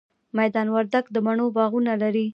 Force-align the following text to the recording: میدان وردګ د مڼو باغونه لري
میدان 0.37 0.67
وردګ 0.75 1.05
د 1.11 1.17
مڼو 1.25 1.45
باغونه 1.57 1.93
لري 2.03 2.25